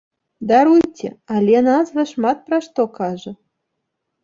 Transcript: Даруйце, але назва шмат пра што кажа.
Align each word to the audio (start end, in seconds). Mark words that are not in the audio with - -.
Даруйце, 0.51 1.09
але 1.35 1.57
назва 1.69 2.07
шмат 2.13 2.37
пра 2.49 2.57
што 2.71 2.81
кажа. 2.99 3.31